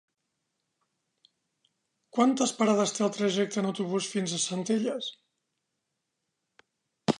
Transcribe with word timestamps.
Quantes 2.17 2.55
parades 2.61 2.95
té 2.99 3.05
el 3.09 3.13
trajecte 3.19 3.61
en 3.63 3.69
autobús 3.73 4.09
fins 4.17 4.33
a 4.33 4.41
Centelles? 4.47 5.13